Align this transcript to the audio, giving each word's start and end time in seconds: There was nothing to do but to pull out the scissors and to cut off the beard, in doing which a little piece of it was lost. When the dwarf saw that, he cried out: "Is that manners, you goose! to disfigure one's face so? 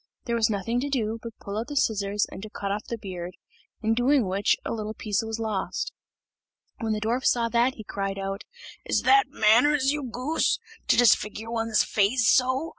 There 0.25 0.35
was 0.35 0.49
nothing 0.49 0.79
to 0.79 0.89
do 0.89 1.19
but 1.21 1.29
to 1.29 1.45
pull 1.45 1.59
out 1.59 1.67
the 1.67 1.75
scissors 1.75 2.25
and 2.31 2.41
to 2.41 2.49
cut 2.49 2.71
off 2.71 2.85
the 2.85 2.97
beard, 2.97 3.35
in 3.83 3.93
doing 3.93 4.25
which 4.25 4.57
a 4.65 4.73
little 4.73 4.95
piece 4.95 5.21
of 5.21 5.27
it 5.27 5.27
was 5.27 5.39
lost. 5.39 5.93
When 6.79 6.93
the 6.93 6.99
dwarf 6.99 7.23
saw 7.23 7.49
that, 7.49 7.75
he 7.75 7.83
cried 7.83 8.17
out: 8.17 8.43
"Is 8.83 9.03
that 9.03 9.27
manners, 9.29 9.91
you 9.91 10.01
goose! 10.01 10.57
to 10.87 10.97
disfigure 10.97 11.51
one's 11.51 11.83
face 11.83 12.27
so? 12.27 12.69